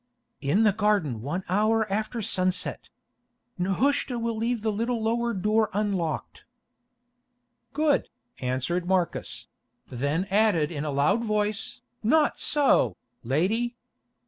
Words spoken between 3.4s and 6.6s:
Nehushta will leave the little lower door unlocked."